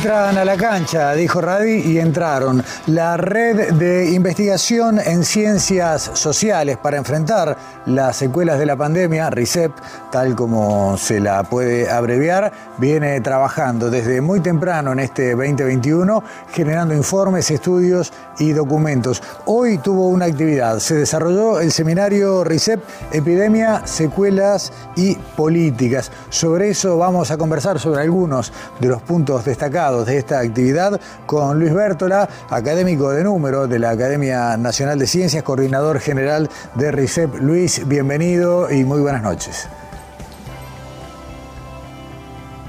Entran 0.00 0.38
a 0.38 0.46
la 0.46 0.56
cancha, 0.56 1.12
dijo 1.12 1.42
Radi, 1.42 1.82
y 1.92 1.98
entraron. 1.98 2.64
La 2.86 3.18
red 3.18 3.74
de 3.74 4.10
investigación 4.12 4.98
en 4.98 5.24
ciencias 5.24 6.12
sociales 6.14 6.78
para 6.78 6.96
enfrentar 6.96 7.54
las 7.84 8.16
secuelas 8.16 8.58
de 8.58 8.64
la 8.64 8.76
pandemia, 8.76 9.28
RICEP, 9.28 9.72
tal 10.10 10.34
como 10.34 10.96
se 10.96 11.20
la 11.20 11.42
puede 11.42 11.90
abreviar, 11.90 12.50
viene 12.78 13.20
trabajando 13.20 13.90
desde 13.90 14.22
muy 14.22 14.40
temprano 14.40 14.92
en 14.92 15.00
este 15.00 15.32
2021, 15.32 16.24
generando 16.50 16.94
informes, 16.94 17.50
estudios 17.50 18.10
y 18.38 18.52
documentos. 18.52 19.22
Hoy 19.44 19.76
tuvo 19.76 20.08
una 20.08 20.24
actividad, 20.24 20.78
se 20.78 20.94
desarrolló 20.94 21.60
el 21.60 21.72
seminario 21.72 22.42
RICEP, 22.42 22.82
Epidemia, 23.12 23.86
Secuelas 23.86 24.72
y 24.96 25.14
Políticas. 25.14 26.10
Sobre 26.30 26.70
eso 26.70 26.96
vamos 26.96 27.30
a 27.30 27.36
conversar 27.36 27.78
sobre 27.78 28.00
algunos 28.00 28.50
de 28.78 28.88
los 28.88 29.02
puntos 29.02 29.44
destacados 29.44 29.89
de 29.90 30.18
esta 30.18 30.38
actividad 30.38 31.00
con 31.26 31.58
Luis 31.58 31.74
Bértola, 31.74 32.28
académico 32.48 33.10
de 33.10 33.24
número 33.24 33.66
de 33.66 33.78
la 33.78 33.90
Academia 33.90 34.56
Nacional 34.56 34.98
de 34.98 35.06
Ciencias, 35.06 35.42
coordinador 35.42 35.98
general 35.98 36.48
de 36.76 36.92
RICEP. 36.92 37.40
Luis, 37.40 37.86
bienvenido 37.88 38.70
y 38.70 38.84
muy 38.84 39.00
buenas 39.00 39.22
noches. 39.22 39.68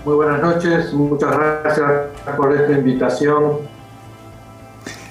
Muy 0.04 0.16
buenas 0.16 0.42
noches, 0.42 0.92
muchas 0.94 1.32
gracias 1.32 1.92
por 2.36 2.54
esta 2.54 2.72
invitación. 2.72 3.71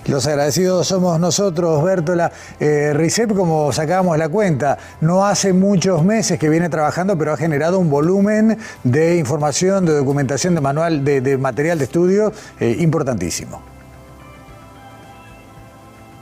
Los 0.06 0.26
agradecidos 0.26 0.86
somos 0.86 1.20
nosotros, 1.20 1.84
Bértola. 1.84 2.32
Eh, 2.58 2.92
RICEP, 2.94 3.34
como 3.34 3.70
sacábamos 3.70 4.16
la 4.16 4.28
cuenta, 4.28 4.78
no 5.02 5.26
hace 5.26 5.52
muchos 5.52 6.02
meses 6.02 6.38
que 6.38 6.48
viene 6.48 6.68
trabajando, 6.70 7.18
pero 7.18 7.32
ha 7.32 7.36
generado 7.36 7.78
un 7.78 7.90
volumen 7.90 8.56
de 8.82 9.16
información, 9.18 9.84
de 9.84 9.92
documentación, 9.92 10.54
de 10.54 10.60
manual, 10.62 11.04
de, 11.04 11.36
material 11.36 11.78
de 11.78 11.84
estudio 11.84 12.32
eh, 12.58 12.76
importantísimo. 12.80 13.62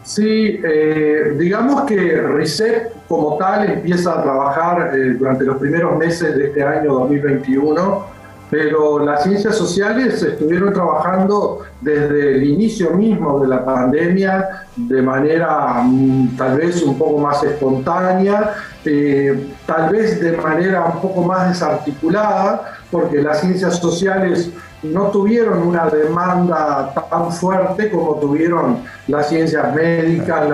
Sí, 0.03 0.61
eh, 0.65 1.35
digamos 1.39 1.83
que 1.83 1.97
RICEP 1.97 3.07
como 3.07 3.37
tal 3.37 3.71
empieza 3.71 4.19
a 4.19 4.23
trabajar 4.23 4.91
durante 5.19 5.45
los 5.45 5.59
primeros 5.59 5.97
meses 5.99 6.35
de 6.35 6.47
este 6.47 6.63
año 6.63 6.95
2021 6.95 8.18
pero 8.51 8.99
las 8.99 9.25
ciencias 9.25 9.57
sociales 9.57 10.23
estuvieron 10.23 10.73
trabajando 10.73 11.61
desde 11.81 12.37
el 12.37 12.45
inicio 12.45 12.91
mismo 12.91 13.41
de 13.41 13.49
la 13.49 13.65
pandemia 13.65 14.67
de 14.77 15.03
manera 15.03 15.83
mm, 15.83 16.37
tal 16.37 16.57
vez 16.57 16.83
un 16.83 16.97
poco 16.97 17.19
más 17.19 17.43
espontánea, 17.43 18.55
eh, 18.85 19.49
tal 19.67 19.91
vez 19.91 20.21
de 20.21 20.33
manera 20.33 20.85
un 20.85 21.01
poco 21.01 21.23
más 21.23 21.49
desarticulada, 21.49 22.79
porque 22.91 23.21
las 23.21 23.41
ciencias 23.41 23.77
sociales 23.77 24.51
no 24.83 25.09
tuvieron 25.09 25.67
una 25.67 25.87
demanda 25.87 26.95
tan 27.11 27.33
fuerte 27.33 27.91
como 27.91 28.15
tuvieron 28.15 28.79
las 29.09 29.29
ciencias 29.29 29.75
médicas, 29.75 30.49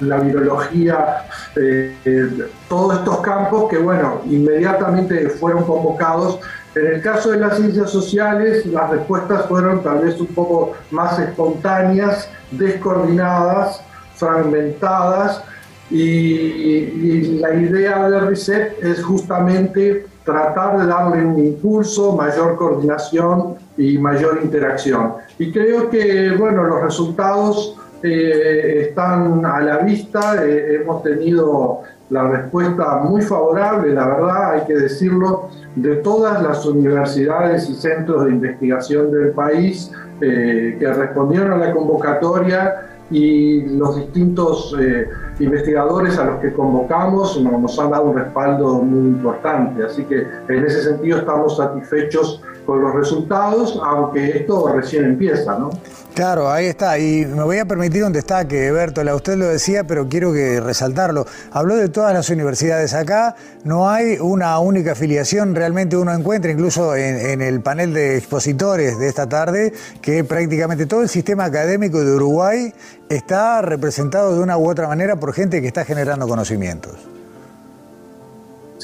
la, 0.00 0.18
virología, 0.18 1.24
eh, 1.54 1.96
eh, 2.04 2.28
todos 2.68 2.98
estos 2.98 3.20
campos 3.20 3.70
que, 3.70 3.78
bueno, 3.78 4.20
inmediatamente 4.26 5.28
fueron 5.28 5.62
convocados 5.64 6.40
en 6.74 6.86
el 6.86 7.02
caso 7.02 7.30
de 7.30 7.38
las 7.38 7.56
ciencias 7.56 7.90
sociales, 7.90 8.66
las 8.66 8.90
respuestas 8.90 9.46
fueron 9.46 9.82
tal 9.82 10.00
vez 10.00 10.20
un 10.20 10.26
poco 10.28 10.72
más 10.90 11.18
espontáneas, 11.18 12.28
descoordinadas, 12.50 13.80
fragmentadas, 14.16 15.42
y, 15.90 17.38
la 17.38 17.54
idea 17.54 18.08
de 18.08 18.20
RESET 18.20 18.82
es 18.82 19.02
justamente 19.02 20.06
tratar 20.24 20.78
de 20.78 20.86
darle 20.86 21.24
un 21.24 21.38
impulso, 21.38 22.16
mayor 22.16 22.56
coordinación 22.56 23.56
y 23.76 23.98
mayor 23.98 24.40
interacción. 24.42 25.14
Y 25.38 25.52
creo 25.52 25.90
que, 25.90 26.34
bueno, 26.36 26.64
los 26.64 26.82
resultados 26.82 27.76
eh, 28.02 28.86
están 28.88 29.44
a 29.44 29.60
la 29.60 29.78
vista, 29.78 30.44
eh, 30.44 30.80
hemos 30.80 31.02
tenido 31.02 31.82
la 32.10 32.28
respuesta 32.28 32.98
muy 32.98 33.22
favorable, 33.22 33.92
la 33.92 34.06
verdad, 34.06 34.52
hay 34.52 34.66
que 34.66 34.74
decirlo, 34.74 35.48
de 35.74 35.96
todas 35.96 36.42
las 36.42 36.64
universidades 36.66 37.68
y 37.68 37.74
centros 37.74 38.26
de 38.26 38.30
investigación 38.30 39.10
del 39.10 39.30
país 39.30 39.90
eh, 40.20 40.76
que 40.78 40.92
respondieron 40.92 41.52
a 41.52 41.56
la 41.56 41.72
convocatoria 41.72 42.90
y 43.10 43.66
los 43.76 43.96
distintos 43.96 44.74
eh, 44.80 45.08
investigadores 45.38 46.18
a 46.18 46.24
los 46.24 46.40
que 46.40 46.52
convocamos 46.52 47.40
nos 47.40 47.78
han 47.78 47.90
dado 47.90 48.04
un 48.04 48.16
respaldo 48.16 48.74
muy 48.82 49.08
importante. 49.08 49.84
Así 49.84 50.04
que 50.04 50.26
en 50.48 50.64
ese 50.64 50.82
sentido 50.82 51.18
estamos 51.18 51.56
satisfechos 51.56 52.42
con 52.64 52.82
los 52.82 52.94
resultados, 52.94 53.80
aunque 53.84 54.38
esto 54.38 54.68
recién 54.68 55.04
empieza, 55.04 55.58
¿no? 55.58 55.70
Claro, 56.14 56.48
ahí 56.48 56.66
está. 56.66 56.96
Y 56.96 57.26
me 57.26 57.42
voy 57.42 57.58
a 57.58 57.64
permitir 57.64 58.04
un 58.04 58.12
destaque, 58.12 58.70
Bertola. 58.70 59.16
Usted 59.16 59.36
lo 59.36 59.48
decía, 59.48 59.82
pero 59.82 60.08
quiero 60.08 60.32
que 60.32 60.60
resaltarlo. 60.60 61.26
Habló 61.50 61.74
de 61.74 61.88
todas 61.88 62.14
las 62.14 62.30
universidades 62.30 62.94
acá. 62.94 63.34
No 63.64 63.90
hay 63.90 64.18
una 64.20 64.56
única 64.60 64.92
afiliación. 64.92 65.56
Realmente 65.56 65.96
uno 65.96 66.14
encuentra, 66.14 66.52
incluso 66.52 66.94
en, 66.94 67.42
el 67.42 67.60
panel 67.62 67.92
de 67.92 68.16
expositores 68.16 68.96
de 68.96 69.08
esta 69.08 69.28
tarde, 69.28 69.72
que 70.00 70.22
prácticamente 70.22 70.86
todo 70.86 71.02
el 71.02 71.08
sistema 71.08 71.46
académico 71.46 71.98
de 71.98 72.14
Uruguay 72.14 72.72
está 73.08 73.60
representado 73.60 74.36
de 74.36 74.40
una 74.40 74.56
u 74.56 74.70
otra 74.70 74.86
manera 74.86 75.16
por 75.16 75.32
gente 75.32 75.60
que 75.60 75.66
está 75.66 75.84
generando 75.84 76.28
conocimientos. 76.28 76.94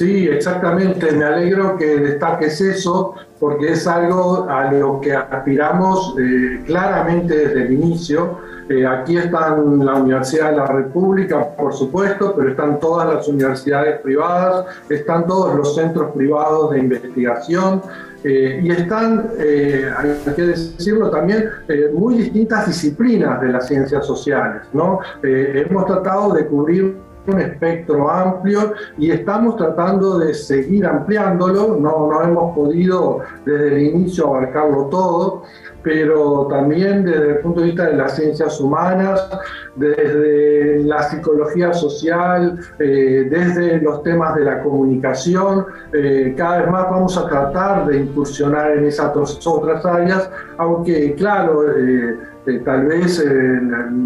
Sí, 0.00 0.26
exactamente. 0.26 1.12
Me 1.12 1.26
alegro 1.26 1.76
que 1.76 1.98
destaques 1.98 2.58
eso 2.62 3.16
porque 3.38 3.72
es 3.72 3.86
algo 3.86 4.48
a 4.48 4.72
lo 4.72 4.98
que 4.98 5.12
aspiramos 5.12 6.14
eh, 6.18 6.62
claramente 6.64 7.36
desde 7.36 7.66
el 7.66 7.72
inicio. 7.74 8.38
Eh, 8.70 8.86
aquí 8.86 9.18
están 9.18 9.84
la 9.84 9.96
Universidad 9.96 10.52
de 10.52 10.56
la 10.56 10.66
República, 10.68 11.54
por 11.54 11.74
supuesto, 11.74 12.32
pero 12.34 12.48
están 12.48 12.80
todas 12.80 13.12
las 13.12 13.28
universidades 13.28 14.00
privadas, 14.00 14.64
están 14.88 15.26
todos 15.26 15.54
los 15.54 15.74
centros 15.74 16.12
privados 16.12 16.70
de 16.70 16.78
investigación 16.78 17.82
eh, 18.24 18.58
y 18.62 18.70
están, 18.70 19.32
hay 19.38 20.34
que 20.34 20.42
decirlo 20.42 21.10
también, 21.10 21.44
muy 21.92 22.16
distintas 22.16 22.66
disciplinas 22.68 23.38
de 23.42 23.48
las 23.48 23.68
ciencias 23.68 24.06
sociales. 24.06 24.62
¿no? 24.72 25.00
hemos 25.22 25.84
tratado 25.84 26.32
de 26.32 26.46
cubrir 26.46 27.09
un 27.26 27.40
espectro 27.40 28.10
amplio 28.10 28.74
y 28.98 29.10
estamos 29.10 29.56
tratando 29.56 30.18
de 30.18 30.34
seguir 30.34 30.86
ampliándolo, 30.86 31.76
no, 31.76 32.08
no 32.10 32.22
hemos 32.22 32.54
podido 32.54 33.20
desde 33.44 33.68
el 33.68 33.82
inicio 33.94 34.28
abarcarlo 34.28 34.86
todo, 34.86 35.42
pero 35.82 36.46
también 36.48 37.04
desde 37.04 37.30
el 37.30 37.38
punto 37.38 37.60
de 37.60 37.66
vista 37.66 37.86
de 37.86 37.96
las 37.96 38.16
ciencias 38.16 38.60
humanas, 38.60 39.28
desde 39.76 40.82
la 40.84 41.02
psicología 41.04 41.72
social, 41.72 42.58
eh, 42.78 43.26
desde 43.30 43.80
los 43.80 44.02
temas 44.02 44.34
de 44.34 44.44
la 44.44 44.62
comunicación, 44.62 45.66
eh, 45.92 46.34
cada 46.36 46.62
vez 46.62 46.70
más 46.70 46.90
vamos 46.90 47.16
a 47.16 47.26
tratar 47.28 47.86
de 47.86 47.98
incursionar 47.98 48.72
en 48.72 48.86
esas 48.86 49.16
otras 49.46 49.84
áreas, 49.86 50.30
aunque 50.58 51.14
claro, 51.14 51.64
eh, 51.76 52.16
tal 52.64 52.86
vez 52.86 53.24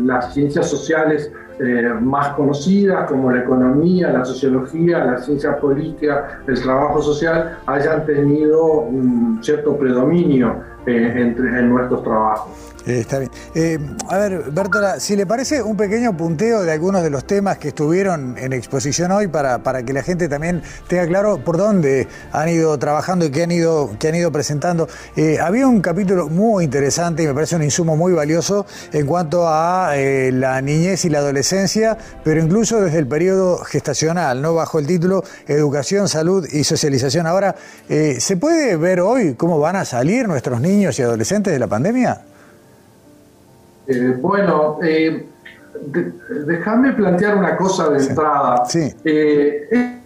las 0.04 0.34
ciencias 0.34 0.68
sociales 0.68 1.32
eh, 1.58 1.94
más 2.00 2.30
conocidas 2.30 3.08
como 3.08 3.30
la 3.30 3.40
economía, 3.40 4.12
la 4.12 4.24
sociología, 4.24 5.04
la 5.04 5.18
ciencia 5.18 5.56
política, 5.56 6.40
el 6.46 6.60
trabajo 6.60 7.00
social, 7.00 7.58
hayan 7.66 8.04
tenido 8.04 8.80
un 8.80 9.38
cierto 9.42 9.76
predominio 9.76 10.56
eh, 10.86 11.12
entre, 11.16 11.60
en 11.60 11.68
nuestros 11.68 12.02
trabajos. 12.02 12.73
Eh, 12.86 13.00
está 13.00 13.18
bien. 13.18 13.30
Eh, 13.54 13.78
a 14.08 14.18
ver, 14.18 14.50
Bertola, 14.50 15.00
si 15.00 15.16
le 15.16 15.24
parece 15.24 15.62
un 15.62 15.76
pequeño 15.76 16.14
punteo 16.16 16.62
de 16.62 16.72
algunos 16.72 17.02
de 17.02 17.08
los 17.08 17.26
temas 17.26 17.56
que 17.56 17.68
estuvieron 17.68 18.36
en 18.36 18.52
exposición 18.52 19.10
hoy 19.10 19.28
para, 19.28 19.60
que 19.84 19.92
la 19.92 20.02
gente 20.02 20.28
también 20.28 20.62
tenga 20.86 21.06
claro 21.06 21.38
por 21.38 21.56
dónde 21.56 22.06
han 22.32 22.48
ido 22.50 22.78
trabajando 22.78 23.24
y 23.24 23.30
qué 23.30 23.44
han 23.44 23.52
ido, 23.52 23.96
qué 23.98 24.08
han 24.08 24.16
ido 24.16 24.30
presentando. 24.30 24.86
Eh, 25.16 25.38
había 25.40 25.66
un 25.66 25.80
capítulo 25.80 26.28
muy 26.28 26.64
interesante 26.64 27.22
y 27.22 27.26
me 27.26 27.32
parece 27.32 27.56
un 27.56 27.62
insumo 27.62 27.96
muy 27.96 28.12
valioso 28.12 28.66
en 28.92 29.06
cuanto 29.06 29.48
a 29.48 29.94
la 29.94 30.60
niñez 30.60 31.04
y 31.06 31.08
la 31.08 31.18
adolescencia, 31.18 31.96
pero 32.22 32.42
incluso 32.42 32.80
desde 32.80 32.98
el 32.98 33.06
periodo 33.06 33.58
gestacional, 33.58 34.42
¿no? 34.42 34.54
Bajo 34.54 34.78
el 34.78 34.86
título 34.86 35.24
Educación, 35.46 36.08
Salud 36.08 36.46
y 36.50 36.64
Socialización. 36.64 37.26
Ahora, 37.26 37.54
¿se 37.88 38.36
puede 38.36 38.76
ver 38.76 39.00
hoy 39.00 39.34
cómo 39.34 39.58
van 39.58 39.76
a 39.76 39.84
salir 39.84 40.28
nuestros 40.28 40.60
niños 40.60 40.98
y 40.98 41.02
adolescentes 41.02 41.52
de 41.52 41.58
la 41.58 41.66
pandemia? 41.66 42.20
Eh, 43.86 44.16
bueno, 44.20 44.78
eh, 44.82 45.26
déjame 46.46 46.92
plantear 46.92 47.36
una 47.36 47.56
cosa 47.56 47.88
de 47.90 48.06
entrada. 48.06 48.64
Sí. 48.66 48.92
Eh, 49.04 50.00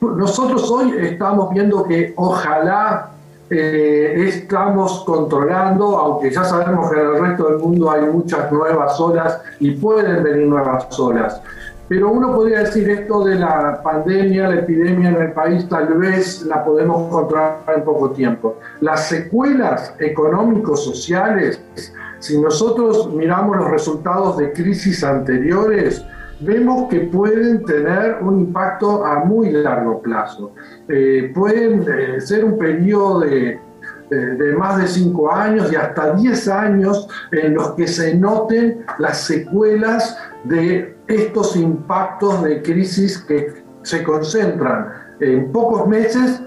nosotros 0.00 0.70
hoy 0.70 0.94
estamos 1.00 1.50
viendo 1.50 1.84
que 1.84 2.12
ojalá 2.16 3.10
eh, 3.50 4.24
estamos 4.28 5.04
controlando, 5.04 5.98
aunque 5.98 6.30
ya 6.30 6.44
sabemos 6.44 6.90
que 6.90 7.00
en 7.00 7.06
el 7.06 7.20
resto 7.20 7.50
del 7.50 7.58
mundo 7.58 7.90
hay 7.90 8.02
muchas 8.02 8.50
nuevas 8.50 8.98
olas 9.00 9.40
y 9.60 9.72
pueden 9.72 10.22
venir 10.22 10.46
nuevas 10.46 10.98
olas. 10.98 11.40
Pero 11.86 12.10
uno 12.10 12.34
podría 12.34 12.60
decir 12.60 12.88
esto 12.88 13.24
de 13.24 13.34
la 13.34 13.82
pandemia, 13.82 14.48
la 14.48 14.54
epidemia 14.56 15.10
en 15.10 15.16
el 15.16 15.32
país, 15.32 15.68
tal 15.68 15.88
vez 15.94 16.42
la 16.42 16.64
podemos 16.64 17.10
controlar 17.12 17.58
en 17.76 17.84
poco 17.84 18.10
tiempo. 18.10 18.58
Las 18.80 19.08
secuelas 19.08 19.94
económicos, 19.98 20.82
sociales, 20.82 21.60
si 22.24 22.40
nosotros 22.40 23.12
miramos 23.12 23.58
los 23.58 23.70
resultados 23.70 24.38
de 24.38 24.50
crisis 24.54 25.04
anteriores, 25.04 26.02
vemos 26.40 26.88
que 26.88 27.00
pueden 27.00 27.62
tener 27.66 28.16
un 28.22 28.40
impacto 28.40 29.04
a 29.04 29.26
muy 29.26 29.50
largo 29.50 30.00
plazo. 30.00 30.54
Eh, 30.88 31.30
pueden 31.34 31.84
eh, 31.86 32.18
ser 32.22 32.46
un 32.46 32.56
periodo 32.56 33.20
de, 33.20 33.60
de, 34.08 34.56
más 34.56 34.80
de 34.80 34.88
5 34.88 35.30
años 35.30 35.70
y 35.70 35.76
hasta 35.76 36.14
10 36.14 36.48
años 36.48 37.06
en 37.30 37.52
los 37.52 37.72
que 37.72 37.86
se 37.86 38.14
noten 38.14 38.86
las 38.98 39.20
secuelas 39.20 40.16
de 40.44 40.96
estos 41.08 41.54
impactos 41.56 42.42
de 42.42 42.62
crisis 42.62 43.18
que 43.18 43.52
se 43.82 44.02
concentran 44.02 44.88
en 45.20 45.52
pocos 45.52 45.86
meses, 45.86 46.42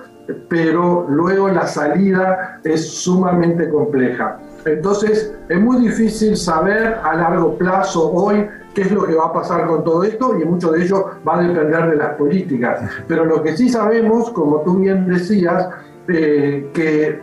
pero 0.50 1.06
luego 1.08 1.50
la 1.50 1.68
salida 1.68 2.62
es 2.64 2.84
sumamente 2.90 3.70
compleja. 3.70 4.40
Entonces, 4.74 5.34
es 5.50 5.60
muy 5.60 5.78
difícil 5.82 6.36
saber 6.38 7.00
a 7.04 7.16
largo 7.16 7.58
plazo 7.58 8.12
hoy 8.12 8.48
qué 8.74 8.82
es 8.82 8.92
lo 8.92 9.06
que 9.06 9.16
va 9.16 9.26
a 9.26 9.34
pasar 9.34 9.66
con 9.68 9.84
todo 9.84 10.04
esto 10.04 10.38
y 10.40 10.46
mucho 10.46 10.72
de 10.72 10.84
ello 10.84 11.12
va 11.28 11.40
a 11.40 11.42
depender 11.42 11.90
de 11.90 11.96
las 11.96 12.16
políticas. 12.16 12.82
Pero 13.08 13.26
lo 13.26 13.42
que 13.42 13.58
sí 13.58 13.70
sabemos, 13.70 14.30
como 14.32 14.62
tú 14.62 14.78
bien 14.78 15.08
decías, 15.08 15.70
eh, 16.08 16.70
que 16.74 17.20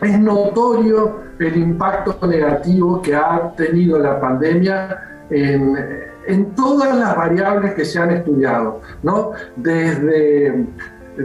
es 0.00 0.20
notorio 0.20 1.16
el 1.38 1.56
impacto 1.56 2.26
negativo 2.26 3.02
que 3.02 3.14
ha 3.14 3.52
tenido 3.56 3.98
la 3.98 4.20
pandemia 4.20 5.26
en, 5.30 5.76
en 6.26 6.54
todas 6.54 6.96
las 6.96 7.16
variables 7.16 7.74
que 7.74 7.84
se 7.84 7.98
han 7.98 8.10
estudiado, 8.10 8.80
¿no? 9.02 9.32
Desde 9.56 10.66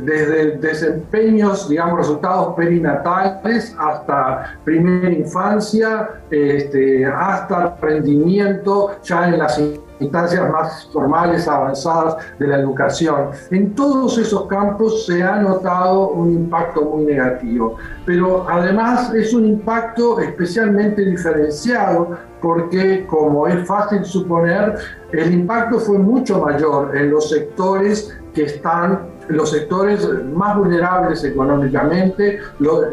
desde 0.01 0.57
desempeños, 0.57 1.69
digamos, 1.69 2.00
resultados 2.00 2.56
perinatales 2.56 3.75
hasta 3.78 4.57
primera 4.63 5.12
infancia, 5.12 6.10
este, 6.31 7.06
hasta 7.06 7.75
rendimiento 7.80 8.92
ya 9.04 9.30
en 9.30 9.40
las 9.40 9.62
instancias 10.00 10.50
más 10.51 10.90
formales, 10.92 11.48
avanzadas 11.48 12.18
de 12.40 12.48
la 12.48 12.57
educación. 12.57 13.30
En 13.51 13.74
todos 13.75 14.18
esos 14.18 14.48
campos 14.48 15.06
se 15.06 15.22
ha 15.24 15.38
notado 15.38 16.10
un 16.10 16.31
impacto 16.31 16.81
muy 16.81 17.06
negativo, 17.06 17.78
pero 18.06 18.46
además 18.50 19.13
es 19.13 19.34
un 19.34 19.46
impacto 19.46 20.19
especialmente 20.19 21.06
diferenciado 21.06 22.18
porque, 22.42 23.06
como 23.07 23.48
es 23.48 23.66
fácil 23.66 24.04
suponer, 24.04 24.75
el 25.13 25.34
impacto 25.34 25.80
fue 25.80 25.98
mucho 25.98 26.39
mayor 26.39 26.96
en 26.98 27.12
los 27.12 27.30
sectores 27.30 28.19
que 28.34 28.44
están 28.44 29.12
los 29.28 29.52
sectores 29.52 30.08
más 30.34 30.58
vulnerables 30.58 31.24
económicamente, 31.24 32.40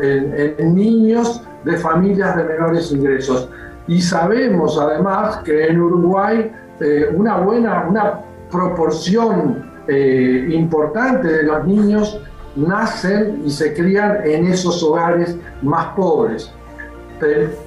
en, 0.02 0.74
niños 0.74 1.42
de 1.64 1.76
familias 1.76 2.36
de 2.36 2.44
menores 2.44 2.92
ingresos. 2.92 3.48
Y 3.88 4.00
sabemos 4.00 4.78
además 4.80 5.38
que 5.44 5.66
en 5.66 5.80
Uruguay 5.80 6.52
eh, 6.80 7.10
una 7.14 7.38
buena, 7.38 7.86
una 7.88 8.20
proporción 8.50 9.70
eh, 9.88 10.48
importante 10.50 11.28
de 11.28 11.42
los 11.42 11.66
niños 11.66 12.20
nacen 12.56 13.42
y 13.44 13.50
se 13.50 13.74
crían 13.74 14.18
en 14.24 14.46
esos 14.46 14.82
hogares 14.82 15.36
más 15.62 15.94
pobres. 15.94 16.52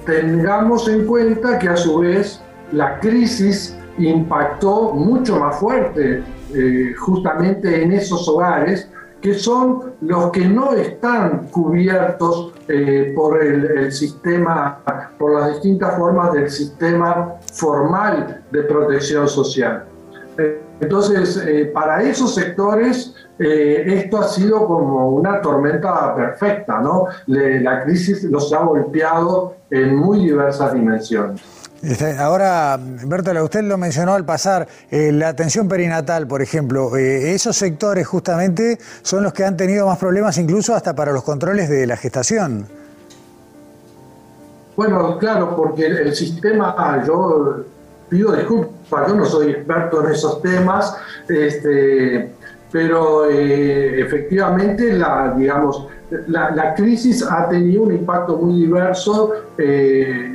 Tengamos 0.04 0.88
en 0.88 1.06
cuenta 1.06 1.58
que 1.58 1.68
a 1.68 1.76
su 1.76 1.98
vez 2.00 2.40
la 2.72 2.98
crisis 2.98 3.76
impactó 3.98 4.92
mucho 4.92 5.38
más 5.38 5.56
fuerte 5.58 6.24
eh, 6.54 6.94
justamente 6.96 7.82
en 7.82 7.92
esos 7.92 8.28
hogares 8.28 8.88
que 9.20 9.34
son 9.34 9.94
los 10.02 10.30
que 10.30 10.46
no 10.46 10.72
están 10.72 11.48
cubiertos 11.50 12.52
eh, 12.68 13.12
por 13.16 13.42
el, 13.42 13.90
sistema, 13.90 14.80
por 15.18 15.40
las 15.40 15.54
distintas 15.54 15.96
formas 15.96 16.32
del 16.34 16.50
sistema 16.50 17.34
formal 17.52 18.44
de 18.50 18.62
protección 18.62 19.26
social. 19.26 19.86
Eh, 20.38 20.60
entonces, 20.80 21.42
para 21.72 22.02
esos 22.02 22.34
sectores, 22.34 23.14
esto 23.38 24.18
ha 24.18 24.28
sido 24.28 24.66
como 24.66 25.08
una 25.10 25.40
tormenta 25.40 26.14
perfecta, 26.14 26.80
¿no? 26.80 27.06
la 27.26 27.84
crisis 27.84 28.24
los 28.24 28.52
ha 28.52 28.62
golpeado 28.64 29.56
en 29.70 29.96
muy 29.96 30.18
diversas 30.26 30.74
dimensiones. 30.74 31.53
Este, 31.84 32.16
ahora, 32.16 32.78
Bertola, 32.80 33.42
usted 33.42 33.62
lo 33.62 33.76
mencionó 33.76 34.14
al 34.14 34.24
pasar, 34.24 34.66
eh, 34.90 35.12
la 35.12 35.28
atención 35.28 35.68
perinatal, 35.68 36.26
por 36.26 36.40
ejemplo, 36.40 36.96
eh, 36.96 37.34
esos 37.34 37.56
sectores 37.56 38.06
justamente 38.06 38.78
son 39.02 39.22
los 39.22 39.34
que 39.34 39.44
han 39.44 39.54
tenido 39.56 39.86
más 39.86 39.98
problemas 39.98 40.38
incluso 40.38 40.74
hasta 40.74 40.94
para 40.94 41.12
los 41.12 41.22
controles 41.22 41.68
de 41.68 41.86
la 41.86 41.98
gestación. 41.98 42.66
Bueno, 44.76 45.18
claro, 45.18 45.54
porque 45.54 45.84
el, 45.84 46.14
sistema, 46.14 47.04
yo 47.06 47.64
pido 48.08 48.32
disculpas, 48.32 49.08
yo 49.08 49.14
no 49.14 49.26
soy 49.26 49.50
experto 49.50 50.06
en 50.06 50.14
esos 50.14 50.40
temas, 50.40 50.96
este, 51.28 52.34
pero 52.74 53.30
eh, 53.30 54.00
efectivamente 54.00 54.94
la, 54.94 55.32
digamos, 55.38 55.86
la, 56.26 56.74
crisis 56.74 57.22
ha 57.22 57.48
tenido 57.48 57.84
un 57.84 57.94
impacto 57.94 58.36
muy 58.36 58.62
diverso 58.62 59.32
eh, 59.56 60.34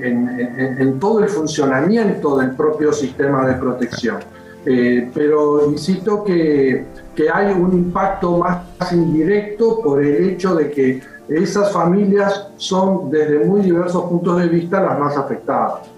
en, 0.80 0.98
todo 1.02 1.20
el 1.20 1.28
funcionamiento 1.28 2.38
del 2.38 2.52
propio 2.52 2.94
sistema 2.94 3.46
de 3.46 3.56
protección. 3.56 4.20
Eh, 4.66 5.12
pero 5.14 5.70
insisto 5.70 6.24
que, 6.24 6.86
que, 7.14 7.30
hay 7.30 7.52
un 7.52 7.74
impacto 7.74 8.38
más 8.38 8.94
indirecto 8.94 9.82
por 9.82 10.02
el 10.02 10.30
hecho 10.30 10.56
de 10.56 10.72
que 10.72 11.02
esas 11.28 11.74
familias 11.74 12.52
son 12.56 13.12
desde 13.12 13.44
muy 13.44 13.64
diversos 13.64 14.04
puntos 14.04 14.40
de 14.40 14.48
vista 14.48 14.80
las 14.80 14.98
más 14.98 15.18
afectadas. 15.18 15.90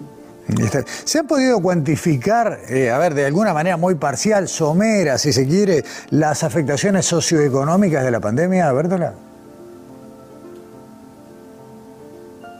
Este, 0.60 0.84
¿Se 0.86 1.18
han 1.18 1.26
podido 1.26 1.60
cuantificar, 1.60 2.60
eh, 2.68 2.90
a 2.90 2.98
ver, 2.98 3.14
de 3.14 3.26
alguna 3.26 3.54
manera 3.54 3.76
muy 3.76 3.94
parcial, 3.94 4.48
somera, 4.48 5.18
si 5.18 5.32
se 5.32 5.46
quiere, 5.46 5.84
las 6.10 6.44
afectaciones 6.44 7.06
socioeconómicas 7.06 8.04
de 8.04 8.10
la 8.10 8.20
pandemia, 8.20 8.72
Bertola? 8.72 9.14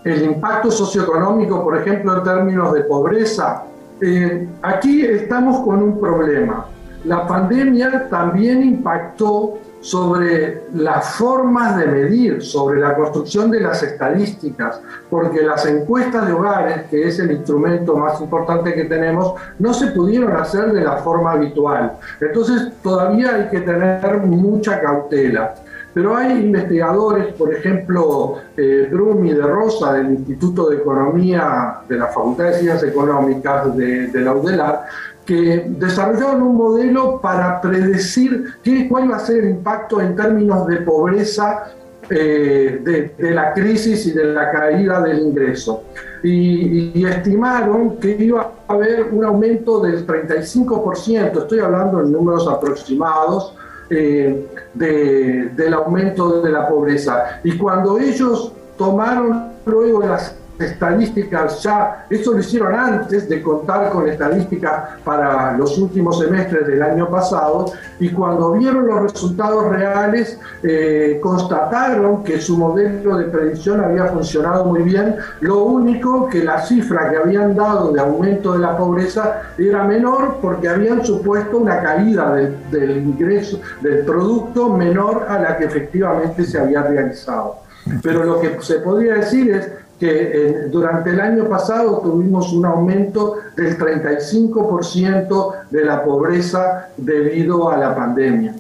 el 0.04 0.22
impacto 0.22 0.70
socioeconómico, 0.70 1.62
por 1.62 1.76
ejemplo, 1.76 2.18
en 2.18 2.24
términos 2.24 2.72
de 2.72 2.82
pobreza, 2.82 3.64
eh, 4.00 4.48
aquí 4.62 5.04
estamos 5.04 5.64
con 5.64 5.82
un 5.82 6.00
problema. 6.00 6.66
La 7.04 7.26
pandemia 7.26 8.08
también 8.08 8.62
impactó 8.62 9.58
sobre 9.80 10.62
las 10.74 11.16
formas 11.16 11.76
de 11.76 11.86
medir, 11.86 12.40
sobre 12.40 12.80
la 12.80 12.94
construcción 12.94 13.50
de 13.50 13.60
las 13.60 13.82
estadísticas, 13.82 14.80
porque 15.10 15.42
las 15.42 15.66
encuestas 15.66 16.28
de 16.28 16.32
hogares, 16.32 16.82
que 16.88 17.08
es 17.08 17.18
el 17.18 17.32
instrumento 17.32 17.96
más 17.96 18.20
importante 18.20 18.72
que 18.74 18.84
tenemos, 18.84 19.34
no 19.58 19.74
se 19.74 19.88
pudieron 19.88 20.32
hacer 20.36 20.72
de 20.72 20.82
la 20.82 20.98
forma 20.98 21.32
habitual. 21.32 21.94
Entonces 22.20 22.72
todavía 22.80 23.34
hay 23.34 23.48
que 23.48 23.60
tener 23.60 24.18
mucha 24.18 24.80
cautela. 24.80 25.54
Pero 25.94 26.16
hay 26.16 26.32
investigadores, 26.32 27.34
por 27.34 27.52
ejemplo, 27.52 28.36
eh, 28.56 28.88
Brumi 28.90 29.34
de 29.34 29.42
Rosa 29.42 29.92
del 29.94 30.12
Instituto 30.12 30.70
de 30.70 30.76
Economía 30.76 31.80
de 31.86 31.98
la 31.98 32.06
Facultad 32.06 32.44
de 32.44 32.54
Ciencias 32.54 32.82
Económicas 32.84 33.76
de, 33.76 34.10
la 34.14 34.32
UDELAR, 34.32 34.84
que 35.24 35.66
desarrollaron 35.68 36.42
un 36.42 36.56
modelo 36.56 37.20
para 37.20 37.60
predecir 37.60 38.54
qué, 38.62 38.88
cuál 38.88 39.10
va 39.10 39.16
a 39.16 39.20
ser 39.20 39.44
el 39.44 39.50
impacto 39.50 40.00
en 40.00 40.16
términos 40.16 40.66
de 40.66 40.78
pobreza 40.78 41.72
eh, 42.10 43.12
de, 43.16 43.30
la 43.30 43.54
crisis 43.54 44.06
y 44.06 44.12
de 44.12 44.24
la 44.24 44.50
caída 44.50 45.00
del 45.00 45.20
ingreso. 45.20 45.84
Y, 46.22 47.04
estimaron 47.06 47.96
que 47.98 48.10
iba 48.10 48.52
a 48.66 48.72
haber 48.72 49.04
un 49.12 49.24
aumento 49.24 49.80
del 49.80 50.06
35%, 50.06 51.42
estoy 51.42 51.60
hablando 51.60 52.00
en 52.00 52.12
números 52.12 52.46
aproximados, 52.48 53.54
eh, 53.88 54.46
del 54.74 55.74
aumento 55.74 56.42
de 56.42 56.50
la 56.50 56.68
pobreza. 56.68 57.40
Y 57.44 57.56
cuando 57.56 57.98
ellos 57.98 58.52
tomaron 58.76 59.52
luego 59.64 60.00
las 60.00 60.34
estadísticas 60.62 61.62
ya, 61.62 62.06
eso 62.08 62.32
lo 62.32 62.38
hicieron 62.38 62.74
antes 62.74 63.28
de 63.28 63.42
contar 63.42 63.90
con 63.90 64.08
estadísticas 64.08 65.00
para 65.04 65.56
los 65.56 65.76
últimos 65.78 66.18
semestres 66.18 66.66
del 66.66 66.82
año 66.82 67.08
pasado, 67.10 67.72
y 67.98 68.10
cuando 68.10 68.52
vieron 68.52 68.86
los 68.86 69.12
resultados 69.12 69.68
reales, 69.68 70.38
eh, 70.62 71.18
constataron 71.22 72.22
que 72.24 72.40
su 72.40 72.56
modelo 72.56 73.16
de 73.16 73.24
predicción 73.24 73.80
había 73.80 74.06
funcionado 74.06 74.64
muy 74.64 74.82
bien, 74.82 75.16
lo 75.40 75.64
único 75.64 76.28
que 76.28 76.42
la 76.42 76.62
cifra 76.62 77.10
que 77.10 77.16
habían 77.16 77.54
dado 77.54 77.92
de 77.92 78.00
aumento 78.00 78.52
de 78.52 78.60
la 78.60 78.76
pobreza 78.76 79.42
era 79.58 79.84
menor 79.84 80.38
porque 80.40 80.68
habían 80.68 81.04
supuesto 81.04 81.58
una 81.58 81.80
caída 81.82 82.34
del 82.70 82.96
ingreso, 82.98 83.60
del 83.80 84.04
producto 84.04 84.70
menor 84.70 85.26
a 85.28 85.38
la 85.38 85.56
que 85.56 85.64
efectivamente 85.64 86.44
se 86.44 86.58
había 86.58 86.82
realizado. 86.82 87.56
Pero 88.02 88.24
lo 88.24 88.40
que 88.40 88.58
se 88.60 88.76
podría 88.76 89.14
decir 89.14 89.50
es 89.50 89.68
que 90.02 90.10
eh, 90.10 90.68
durante 90.68 91.10
el 91.10 91.20
año 91.20 91.48
pasado 91.48 92.00
tuvimos 92.00 92.52
un 92.52 92.66
aumento 92.66 93.36
del 93.54 93.78
35% 93.78 95.52
de 95.70 95.84
la 95.84 96.02
pobreza 96.02 96.88
debido 96.96 97.70
a 97.70 97.76
la 97.76 97.94
pandemia. 97.94 98.52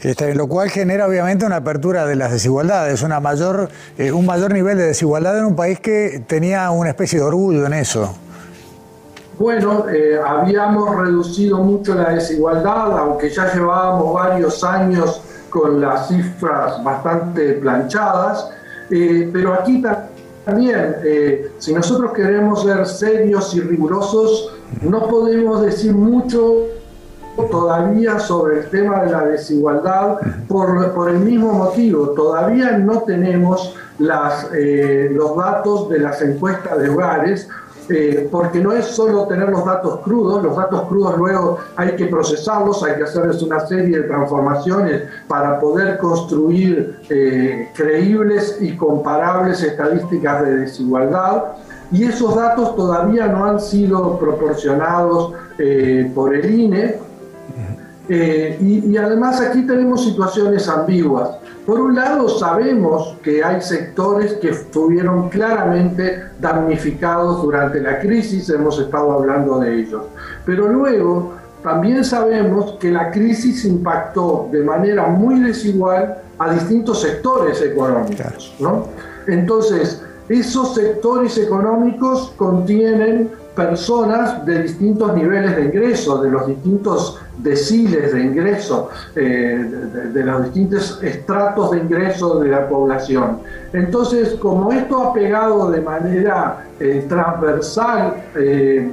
Este, 0.00 0.32
lo 0.36 0.46
cual 0.46 0.70
genera 0.70 1.08
obviamente 1.08 1.44
una 1.44 1.56
apertura 1.56 2.06
de 2.06 2.14
las 2.14 2.30
desigualdades, 2.30 3.02
una 3.02 3.18
mayor, 3.18 3.68
eh, 3.98 4.12
un 4.12 4.26
mayor 4.26 4.52
nivel 4.52 4.78
de 4.78 4.84
desigualdad 4.84 5.36
en 5.36 5.46
un 5.46 5.56
país 5.56 5.80
que 5.80 6.22
tenía 6.24 6.70
una 6.70 6.90
especie 6.90 7.18
de 7.18 7.24
orgullo 7.24 7.66
en 7.66 7.72
eso. 7.72 8.14
Bueno, 9.40 9.88
eh, 9.88 10.20
habíamos 10.24 10.96
reducido 10.96 11.58
mucho 11.64 11.96
la 11.96 12.10
desigualdad, 12.10 12.96
aunque 12.96 13.28
ya 13.28 13.52
llevábamos 13.52 14.14
varios 14.14 14.62
años 14.62 15.20
con 15.50 15.80
las 15.80 16.06
cifras 16.06 16.84
bastante 16.84 17.54
planchadas, 17.54 18.50
pero 18.88 19.54
aquí 19.54 19.82
también 19.82 19.95
también, 20.46 20.98
eh, 21.02 21.50
si 21.58 21.74
nosotros 21.74 22.12
queremos 22.12 22.62
ser 22.62 22.86
serios 22.86 23.52
y 23.56 23.60
rigurosos, 23.60 24.54
no 24.80 25.08
podemos 25.08 25.60
decir 25.60 25.92
mucho 25.92 26.66
todavía 27.50 28.20
sobre 28.20 28.60
el 28.60 28.70
tema 28.70 29.02
de 29.02 29.10
la 29.10 29.24
desigualdad 29.24 30.18
por, 30.46 30.92
por 30.92 31.10
el 31.10 31.18
mismo 31.18 31.52
motivo. 31.52 32.10
Todavía 32.10 32.78
no 32.78 33.00
tenemos 33.00 33.74
las, 33.98 34.48
eh, 34.54 35.10
los 35.12 35.36
datos 35.36 35.88
de 35.88 35.98
las 35.98 36.22
encuestas 36.22 36.78
de 36.78 36.90
hogares 36.90 37.48
eh, 37.88 38.28
porque 38.30 38.60
no 38.60 38.72
es 38.72 38.86
solo 38.86 39.26
tener 39.26 39.48
los 39.48 39.64
datos 39.64 40.00
crudos, 40.00 40.42
los 40.42 40.56
datos 40.56 40.82
crudos 40.88 41.16
luego 41.16 41.58
hay 41.76 41.94
que 41.94 42.06
procesarlos, 42.06 42.82
hay 42.82 42.96
que 42.96 43.04
hacerles 43.04 43.42
una 43.42 43.60
serie 43.66 43.98
de 43.98 44.04
transformaciones 44.04 45.02
para 45.28 45.60
poder 45.60 45.98
construir 45.98 47.00
eh, 47.08 47.70
creíbles 47.74 48.58
y 48.60 48.76
comparables 48.76 49.62
estadísticas 49.62 50.44
de 50.44 50.56
desigualdad. 50.56 51.44
Y 51.92 52.04
esos 52.04 52.34
datos 52.34 52.74
todavía 52.74 53.28
no 53.28 53.44
han 53.44 53.60
sido 53.60 54.18
proporcionados 54.18 55.32
eh, 55.58 56.10
por 56.14 56.34
el 56.34 56.52
INE. 56.52 57.05
Y, 58.08 58.84
y 58.90 58.96
además 58.96 59.40
aquí 59.40 59.66
tenemos 59.66 60.04
situaciones 60.04 60.68
ambiguas. 60.68 61.30
Por 61.66 61.80
un 61.80 61.96
lado, 61.96 62.28
sabemos 62.28 63.16
que 63.22 63.42
hay 63.42 63.60
sectores 63.60 64.34
que 64.34 64.50
estuvieron 64.50 65.28
claramente 65.28 66.22
damnificados 66.38 67.42
durante 67.42 67.80
la 67.80 67.98
crisis, 67.98 68.48
hemos 68.50 68.78
estado 68.78 69.10
hablando 69.10 69.58
de 69.58 69.80
ellos. 69.80 70.02
Pero 70.44 70.68
luego, 70.68 71.34
también 71.64 72.04
sabemos 72.04 72.76
que 72.78 72.92
la 72.92 73.10
crisis 73.10 73.64
impactó 73.64 74.48
de 74.52 74.62
manera 74.62 75.08
muy 75.08 75.40
desigual 75.40 76.18
a 76.38 76.52
distintos 76.52 77.02
sectores 77.02 77.60
económicos. 77.60 78.54
¿no? 78.60 78.86
Entonces, 79.26 80.00
esos 80.28 80.76
sectores 80.76 81.36
económicos 81.38 82.32
contienen 82.36 83.32
personas 83.56 84.44
de 84.44 84.62
distintos 84.62 85.14
niveles 85.14 85.56
de 85.56 85.64
ingreso, 85.64 86.22
de 86.22 86.30
los 86.30 86.46
distintos 86.46 87.18
deciles 87.38 88.12
de 88.12 88.20
ingreso, 88.20 88.90
eh, 89.14 89.68
de, 90.12 90.24
los 90.24 90.44
distintos 90.44 91.02
estratos 91.02 91.70
de 91.70 91.78
ingreso 91.78 92.38
de 92.38 92.48
la 92.48 92.68
población. 92.68 93.40
Entonces, 93.72 94.34
como 94.34 94.70
esto 94.72 95.02
ha 95.02 95.12
pegado 95.14 95.70
de 95.70 95.80
manera 95.80 96.66
eh, 96.78 97.06
transversal, 97.08 98.24
eh, 98.36 98.90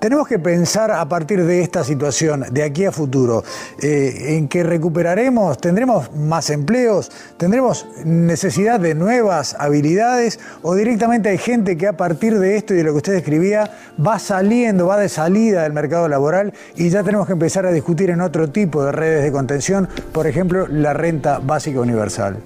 Tenemos 0.07 0.29
que 0.29 0.39
pensar 0.39 0.93
a 0.93 1.05
partir 1.09 1.43
de 1.43 1.63
esta 1.63 1.83
situación, 1.83 2.45
de 2.53 2.63
aquí 2.63 2.85
a 2.85 2.93
futuro, 2.93 3.43
eh, 3.83 4.37
en 4.37 4.47
que 4.47 4.63
recuperaremos, 4.63 5.59
tendremos 5.59 6.15
más 6.15 6.49
empleos, 6.51 7.11
tendremos 7.37 7.89
necesidad 8.05 8.79
de 8.79 8.95
nuevas 8.95 9.57
habilidades 9.59 10.39
o 10.63 10.77
directamente 10.77 11.31
hay 11.31 11.39
gente 11.39 11.77
que 11.77 11.89
a 11.89 11.97
partir 11.97 12.39
de 12.39 12.57
esto 12.57 12.73
y 12.73 12.77
de 12.77 12.85
lo 12.85 12.93
que 12.93 12.99
usted 12.99 13.15
escribía 13.15 13.69
va 13.99 14.21
saliendo, 14.21 14.87
va 14.87 14.97
de 14.97 15.09
salida 15.09 15.65
del 15.65 15.73
mercado 15.73 16.07
laboral 16.07 16.53
y 16.77 16.89
ya 16.89 17.03
tenemos 17.03 17.27
que 17.27 17.33
empezar 17.33 17.67
a 17.67 17.73
discutir 17.73 18.11
en 18.11 18.21
otro 18.21 18.49
tipo 18.49 18.85
de 18.85 18.93
redes 18.93 19.25
de 19.25 19.33
contención, 19.33 19.89
por 20.13 20.29
ejemplo, 20.29 20.69
la 20.69 20.93
renta 20.93 21.41
básica 21.41 21.81
universal. 21.81 22.37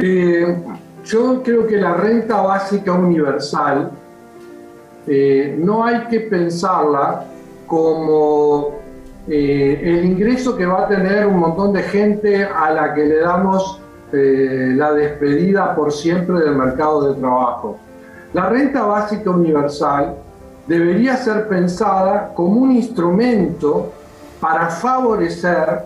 Eh, 0.00 0.56
yo 1.04 1.44
creo 1.44 1.64
que 1.64 1.76
la 1.76 1.94
renta 1.94 2.42
básica 2.42 2.92
universal 2.92 4.01
eh, 5.06 5.56
no 5.58 5.84
hay 5.84 6.06
que 6.06 6.20
pensarla 6.20 7.24
como 7.66 8.82
eh, 9.28 9.80
el 9.82 10.04
ingreso 10.04 10.56
que 10.56 10.66
va 10.66 10.84
a 10.84 10.88
tener 10.88 11.26
un 11.26 11.38
montón 11.38 11.72
de 11.72 11.82
gente 11.82 12.44
a 12.44 12.70
la 12.70 12.94
que 12.94 13.04
le 13.04 13.20
damos 13.20 13.80
eh, 14.12 14.74
la 14.76 14.92
despedida 14.92 15.74
por 15.74 15.92
siempre 15.92 16.40
del 16.40 16.56
mercado 16.56 17.12
de 17.12 17.20
trabajo. 17.20 17.78
La 18.32 18.48
renta 18.48 18.84
básica 18.84 19.30
universal 19.30 20.16
debería 20.66 21.16
ser 21.16 21.48
pensada 21.48 22.32
como 22.34 22.60
un 22.60 22.72
instrumento 22.72 23.92
para 24.40 24.68
favorecer 24.68 25.82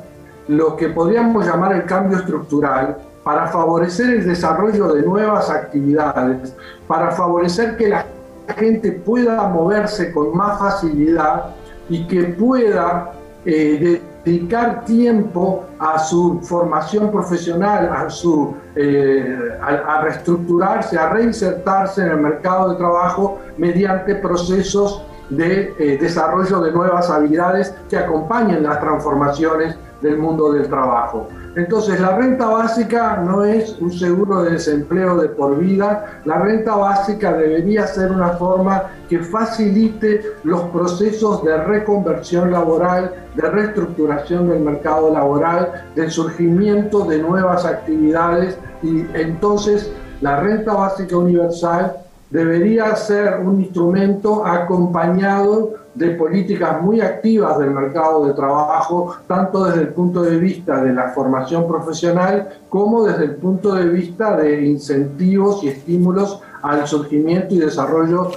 lo 0.49 0.77
que 0.77 0.89
podríamos 0.89 1.47
llamar 1.47 1.73
el 1.73 1.85
cambio 1.85 2.19
estructural, 2.19 2.97
para 3.23 3.49
favorecer 3.49 4.11
el 4.11 4.27
desarrollo 4.27 4.95
de 4.95 5.03
nuevas 5.03 5.51
actividades, 5.51 6.55
para 6.87 7.11
favorecer 7.11 7.77
que 7.77 7.89
la 7.89 8.07
gente 8.55 8.93
pueda 8.93 9.49
moverse 9.49 10.13
con 10.13 10.37
más 10.37 10.59
facilidad 10.59 11.55
y 11.89 12.07
que 12.07 12.25
pueda 12.25 13.13
eh, 13.45 14.03
dedicar 14.25 14.85
tiempo 14.85 15.65
a 15.79 16.01
su 16.01 16.41
formación 16.43 17.13
profesional, 17.13 17.89
a, 17.93 18.11
su, 18.11 18.57
eh, 18.75 19.57
a, 19.63 20.01
reestructurarse, 20.03 20.99
a 20.99 21.11
reinsertarse 21.11 22.03
en 22.03 22.09
el 22.09 22.17
mercado 22.17 22.71
de 22.71 22.77
trabajo 22.77 23.39
mediante 23.57 24.17
procesos 24.17 25.05
de 25.31 25.75
eh, 25.79 25.99
desarrollo 26.01 26.61
de 26.61 26.73
nuevas 26.73 27.09
habilidades 27.11 27.75
que 27.89 27.97
acompañen 27.97 28.63
las 28.63 28.81
transformaciones 28.81 29.77
del 30.07 30.19
mundo 30.19 30.53
del 30.53 30.69
trabajo. 30.69 31.29
Entonces, 31.57 31.99
la 32.01 32.17
renta 32.17 32.49
básica 32.49 33.17
no 33.25 33.45
es 33.45 33.79
un 33.81 33.91
seguro 33.91 34.43
de 34.43 34.53
desempleo 34.53 35.17
de 35.17 35.29
por 35.29 35.59
vida, 35.59 36.21
la 36.25 36.39
renta 36.39 36.77
básica 36.77 37.33
debería 37.33 37.87
ser 37.87 38.13
una 38.13 38.31
forma 38.31 38.85
que 39.09 39.21
facilite 39.21 40.21
los 40.45 40.61
procesos 40.69 41.43
de 41.45 41.57
reconversión 41.65 42.53
laboral, 42.53 43.13
de 43.35 43.49
reestructuración 43.49 44.49
del 44.49 44.61
mercado 44.61 45.13
laboral, 45.13 45.87
del 45.95 46.11
surgimiento 46.11 47.05
de 47.05 47.19
nuevas 47.19 47.65
actividades 47.65 48.59
y 48.83 49.07
entonces 49.15 49.91
la 50.21 50.41
renta 50.41 50.75
básica 50.75 51.17
universal 51.17 52.06
debería 52.31 52.95
ser 52.97 53.41
un 53.41 53.61
instrumento 53.61 54.45
acompañado 54.45 55.75
de 55.95 56.11
políticas 56.11 56.83
muy 56.83 57.01
activas 57.01 57.59
del 57.59 57.71
mercado 57.71 58.27
de 58.27 58.35
trabajo, 58.35 59.17
tanto 59.27 59.65
desde 59.65 59.83
el 59.83 59.89
punto 59.89 60.23
de 60.23 60.37
vista 60.37 60.83
de 60.83 60.93
la 60.93 61.09
formación 61.09 61.67
profesional 61.67 62.49
como 62.69 63.05
desde 63.05 63.25
el 63.25 63.37
punto 63.37 63.75
de 63.75 63.89
vista 63.89 64.37
de 64.37 64.67
incentivos 64.67 65.65
y 65.65 65.69
estímulos 65.69 66.41
al 66.63 66.87
surgimiento 66.87 67.55
y 67.55 67.61
desarrollo 67.61 68.31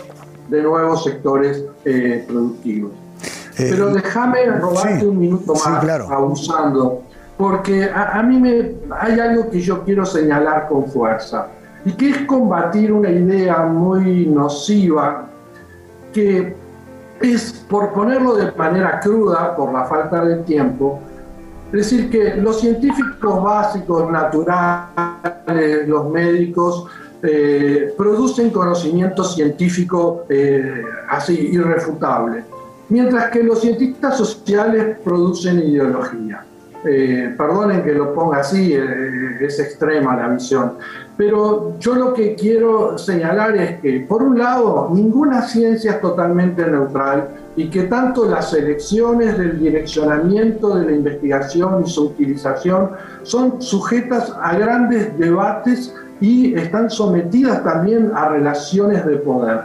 de 0.47 0.63
nuevos 0.63 1.03
sectores 1.03 1.65
eh, 1.83 2.23
productivos. 2.27 2.91
Eh, 3.57 3.67
Pero 3.69 3.89
déjame 3.89 4.45
robarte 4.45 5.05
un 5.05 5.19
minuto 5.19 5.53
más, 5.53 5.83
abusando, 6.09 7.01
porque 7.37 7.89
a, 7.89 8.19
a 8.19 8.23
mí 8.23 8.39
me, 8.39 8.75
hay 8.97 9.19
algo 9.19 9.49
que 9.49 9.59
yo 9.59 9.83
quiero 9.83 10.05
señalar 10.05 10.69
con 10.69 10.85
fuerza 10.85 11.47
y 11.85 11.91
que 11.93 12.09
es 12.09 12.17
combatir 12.25 12.91
una 12.91 13.09
idea 13.09 13.63
muy 13.65 14.25
nociva 14.25 15.29
que 16.13 16.55
es, 17.21 17.65
por 17.69 17.93
ponerlo 17.93 18.35
de 18.35 18.51
manera 18.51 18.99
cruda, 18.99 19.55
por 19.55 19.73
la 19.73 19.85
falta 19.85 20.23
de 20.23 20.37
tiempo, 20.43 20.99
decir 21.71 22.09
que 22.09 22.35
los 22.35 22.59
científicos 22.59 23.43
básicos, 23.43 24.09
naturales, 24.09 25.87
los 25.87 26.09
médicos, 26.09 26.85
eh, 27.21 27.93
producen 27.97 28.49
conocimiento 28.49 29.25
científico 29.25 30.25
eh, 30.29 30.83
así 31.09 31.49
irrefutable, 31.51 32.45
mientras 32.87 33.29
que 33.29 33.43
los 33.43 33.59
cientistas 33.59 34.17
sociales 34.17 34.97
producen 35.03 35.59
ideología. 35.59 36.45
Eh, 36.85 37.35
perdonen 37.37 37.83
que 37.83 37.91
lo 37.91 38.13
ponga 38.13 38.37
así, 38.37 38.73
es 38.73 39.59
extrema 39.59 40.15
la 40.15 40.29
visión, 40.29 40.75
pero 41.19 41.77
yo 41.79 41.95
lo 41.95 42.13
que 42.13 42.33
quiero 42.33 42.97
señalar 42.97 43.53
es 43.57 43.81
que, 43.81 44.05
por 44.07 44.23
un 44.23 44.39
lado, 44.39 44.89
ninguna 44.93 45.41
ciencia 45.41 45.91
es 45.91 45.99
totalmente 45.99 46.65
neutral 46.65 47.31
y 47.57 47.69
que 47.69 47.83
tanto 47.83 48.23
las 48.23 48.53
elecciones 48.53 49.37
del 49.37 49.59
direccionamiento 49.59 50.77
de 50.77 50.85
la 50.85 50.91
investigación 50.93 51.83
y 51.85 51.89
su 51.89 52.05
utilización 52.05 52.91
son 53.23 53.61
sujetas 53.61 54.33
a 54.41 54.57
grandes 54.57 55.19
debates 55.19 55.93
y 56.21 56.57
están 56.57 56.89
sometidas 56.89 57.65
también 57.65 58.13
a 58.15 58.29
relaciones 58.29 59.05
de 59.05 59.17
poder. 59.17 59.63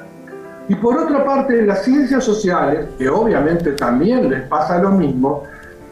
Y 0.69 0.75
por 0.75 0.99
otra 0.99 1.25
parte, 1.25 1.65
las 1.65 1.85
ciencias 1.85 2.25
sociales, 2.25 2.87
que 2.99 3.09
obviamente 3.09 3.75
también 3.75 4.29
les 4.29 4.43
pasa 4.49 4.83
lo 4.83 4.91
mismo, 4.91 5.45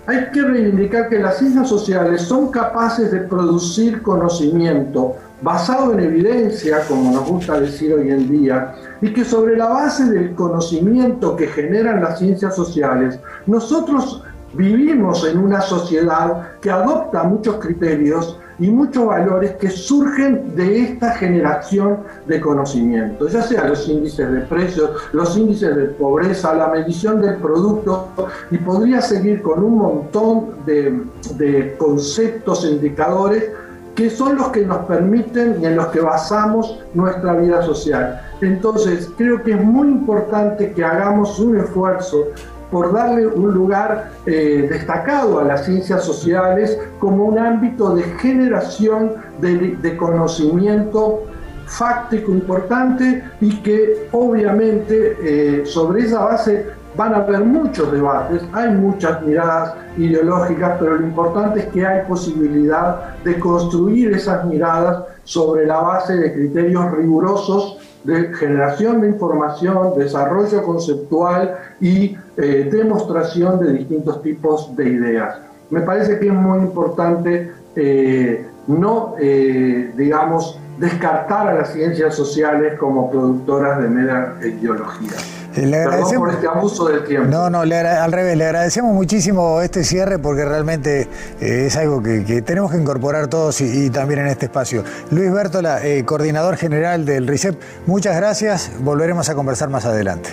hay 0.09 0.27
que 0.33 0.43
reivindicar 0.43 1.09
que 1.09 1.21
las 1.21 1.39
ciencias 1.39 1.69
sociales 1.69 2.23
son 2.23 2.51
capaces 2.51 3.13
de 3.13 3.21
producir 3.21 4.03
conocimiento 4.03 5.15
basado 5.43 5.93
en 5.93 6.01
evidencia, 6.01 6.87
como 6.87 7.11
nos 7.11 7.29
gusta 7.29 7.61
decir 7.61 7.93
hoy 7.95 8.11
en 8.11 8.31
día, 8.31 8.75
y 9.01 9.13
que 9.13 9.25
sobre 9.25 9.57
la 9.57 9.69
base 9.69 10.05
del 10.05 10.35
conocimiento 10.35 11.37
que 11.37 11.49
generan 11.49 12.03
las 12.03 12.19
ciencias 12.19 12.55
sociales, 12.55 13.19
nosotros 13.47 14.23
vivimos 14.55 15.27
en 15.27 15.39
una 15.39 15.61
sociedad 15.61 16.53
que 16.61 16.71
adopta 16.71 17.25
muchos 17.25 17.57
criterios 17.57 18.39
y 18.59 18.69
muchos 18.69 19.07
valores 19.07 19.53
que 19.53 19.71
surgen 19.71 20.55
de 20.55 20.83
esta 20.83 21.13
generación 21.13 22.01
de 22.27 22.41
conocimiento, 22.41 23.27
ya 23.27 23.43
sea 23.43 23.67
los 23.67 23.89
índices 23.89 24.31
de 24.31 24.41
precios, 24.43 24.91
los 25.13 25.37
índices 25.37 25.75
de 25.75 25.87
pobreza, 25.87 26.55
la 26.55 26.69
medición 26.69 27.21
del 27.21 27.37
producto, 27.37 28.09
y 28.51 28.59
podría 28.59 29.01
seguir 29.01 29.43
con 29.43 29.65
un 29.65 29.79
montón 29.79 30.65
de, 30.67 31.03
de 31.37 31.75
conceptos 31.79 32.65
e 32.65 32.73
indicadores 32.73 33.51
que 33.95 34.11
son 34.11 34.37
los 34.37 34.49
que 34.49 34.65
nos 34.65 34.79
permiten 34.87 35.59
y 35.61 35.67
en 35.67 35.77
los 35.77 35.87
que 35.89 36.01
basamos 36.01 36.81
nuestra 36.95 37.35
vida 37.35 37.63
social. 37.63 38.21
Entonces, 38.41 39.11
creo 39.17 39.43
que 39.43 39.53
es 39.53 39.63
muy 39.63 39.89
importante 39.89 40.73
que 40.73 40.85
hagamos 40.85 41.39
un 41.39 41.59
esfuerzo 41.59 42.29
por 42.71 42.93
darle 42.93 43.27
un 43.27 43.53
lugar 43.53 44.13
eh, 44.25 44.67
destacado 44.69 45.41
a 45.41 45.45
las 45.45 45.67
ciencias 45.67 46.05
sociales 46.05 46.79
como 46.99 47.27
un 47.27 47.39
ámbito 47.39 47.95
de 47.95 48.03
generación 48.19 49.13
de, 49.41 49.97
conocimiento 49.99 51.25
fáctico 51.67 52.33
importante 52.33 53.23
y 53.43 53.57
que 53.63 54.09
obviamente 54.13 55.17
eh, 55.23 55.67
sobre 55.67 56.05
esa 56.05 56.25
base 56.25 56.67
van 56.97 57.15
a 57.15 57.19
haber 57.19 57.41
muchos 57.41 57.91
debates, 57.91 58.43
hay 58.53 58.71
muchas 58.71 59.23
miradas 59.23 59.75
ideológicas, 59.97 60.77
pero 60.79 60.97
lo 60.97 61.07
importante 61.07 61.61
es 61.61 61.67
que 61.67 61.87
hay 61.87 62.07
posibilidad 62.07 63.17
de 63.25 63.39
construir 63.39 64.13
esas 64.13 64.45
miradas 64.45 65.05
sobre 65.25 65.67
la 65.67 65.81
base 65.81 66.17
de 66.17 66.33
criterios 66.33 66.91
rigurosos 66.93 67.79
de 68.05 68.35
generación 68.35 69.01
de 69.01 69.09
información, 69.09 69.93
desarrollo 69.97 70.63
conceptual 70.65 71.57
y 71.81 72.17
eh, 72.37 72.69
demostración 72.71 73.61
de 73.61 73.73
distintos 73.75 74.23
tipos 74.23 74.75
de 74.77 74.89
ideas. 74.89 75.39
Me 75.71 75.81
parece 75.83 76.19
que 76.19 76.27
es 76.27 76.35
muy 76.35 76.59
importante 76.59 77.53
eh, 77.77 78.47
no, 78.67 79.15
eh, 79.19 79.93
digamos, 79.97 80.59
descartar 80.79 81.49
a 81.49 81.55
las 81.55 81.73
ciencias 81.73 82.15
sociales 82.15 82.79
como 82.79 83.11
productoras 83.11 83.81
de 83.83 83.89
mera 83.89 84.37
ideología. 84.43 85.42
Eh, 85.55 85.67
le 85.67 85.77
agradecemos, 85.79 86.29
por 86.29 86.35
este 86.35 86.47
abuso 86.47 86.89
del 86.89 87.05
tiempo. 87.05 87.29
No, 87.29 87.51
no, 87.51 87.61
al 87.61 88.13
revés, 88.13 88.37
le 88.37 88.45
agradecemos 88.47 88.95
muchísimo 88.95 89.61
este 89.61 89.85
cierre 89.85 90.19
porque 90.19 90.45
realmente 90.45 91.09
eh, 91.41 91.67
es 91.67 91.77
algo 91.77 92.03
que, 92.03 92.43
tenemos 92.43 92.71
que 92.71 92.79
incorporar 92.79 93.29
todos 93.29 93.61
y, 93.61 93.91
también 93.91 94.21
en 94.21 94.27
este 94.29 94.47
espacio. 94.47 94.85
Luis 95.11 95.33
Bertola, 95.33 95.85
eh, 95.85 96.05
coordinador 96.05 96.57
general 96.57 97.05
del 97.05 97.27
RICEP, 97.27 97.61
muchas 97.87 98.17
gracias, 98.17 98.73
volveremos 98.81 99.29
a 99.29 99.35
conversar 99.35 99.69
más 99.69 99.85
adelante. 99.85 100.31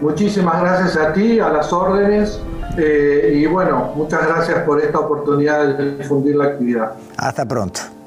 Muchísimas 0.00 0.60
gracias 0.62 0.96
a 0.96 1.12
ti, 1.12 1.40
a 1.40 1.48
las 1.48 1.72
órdenes 1.72 2.40
y 2.78 3.44
bueno, 3.46 3.92
muchas 3.96 4.24
gracias 4.24 4.60
por 4.60 4.80
esta 4.80 5.00
oportunidad 5.00 5.76
de 5.76 5.96
difundir 5.96 6.36
la 6.36 6.44
actividad. 6.44 6.92
Hasta 7.16 7.44
pronto. 7.44 7.97